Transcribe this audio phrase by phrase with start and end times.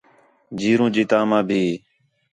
[0.59, 1.63] جیروں جتام آ بھی